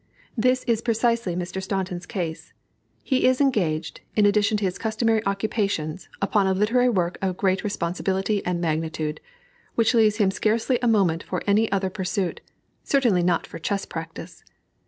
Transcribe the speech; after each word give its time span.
This 0.35 0.63
is 0.63 0.81
precisely 0.81 1.35
Mr. 1.35 1.61
Staunton's 1.61 2.07
case. 2.07 2.53
He 3.03 3.27
is 3.27 3.39
engaged, 3.39 4.01
in 4.15 4.25
addition 4.25 4.57
to 4.57 4.63
his 4.65 4.79
customary 4.79 5.23
occupations, 5.27 6.09
upon 6.19 6.47
a 6.47 6.55
literary 6.55 6.89
work 6.89 7.19
of 7.21 7.37
great 7.37 7.63
responsibility 7.63 8.43
and 8.43 8.59
magnitude, 8.59 9.21
which 9.75 9.93
leaves 9.93 10.15
him 10.17 10.31
scarcely 10.31 10.79
a 10.81 10.87
moment 10.87 11.21
for 11.21 11.43
any 11.45 11.71
other 11.71 11.91
pursuit; 11.91 12.41
certainly 12.83 13.21
not 13.21 13.45
for 13.45 13.59
chess 13.59 13.85
practice. 13.85 14.43